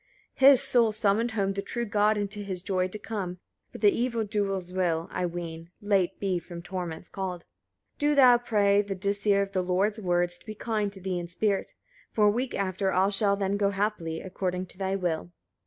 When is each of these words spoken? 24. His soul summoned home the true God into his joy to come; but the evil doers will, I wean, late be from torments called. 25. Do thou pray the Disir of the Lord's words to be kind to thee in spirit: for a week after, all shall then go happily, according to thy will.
24. 0.39 0.49
His 0.53 0.61
soul 0.63 0.91
summoned 0.91 1.31
home 1.33 1.53
the 1.53 1.61
true 1.61 1.85
God 1.85 2.17
into 2.17 2.39
his 2.39 2.63
joy 2.63 2.87
to 2.87 2.97
come; 2.97 3.37
but 3.71 3.81
the 3.81 3.91
evil 3.91 4.23
doers 4.23 4.73
will, 4.73 5.07
I 5.11 5.27
wean, 5.27 5.69
late 5.79 6.19
be 6.19 6.39
from 6.39 6.63
torments 6.63 7.07
called. 7.07 7.45
25. 7.99 7.99
Do 7.99 8.15
thou 8.15 8.37
pray 8.39 8.81
the 8.81 8.95
Disir 8.95 9.43
of 9.43 9.51
the 9.51 9.61
Lord's 9.61 9.99
words 10.01 10.39
to 10.39 10.45
be 10.47 10.55
kind 10.55 10.91
to 10.93 10.99
thee 10.99 11.19
in 11.19 11.27
spirit: 11.27 11.75
for 12.09 12.25
a 12.25 12.31
week 12.31 12.55
after, 12.55 12.91
all 12.91 13.11
shall 13.11 13.35
then 13.35 13.57
go 13.57 13.69
happily, 13.69 14.21
according 14.21 14.65
to 14.65 14.79
thy 14.79 14.95
will. 14.95 15.33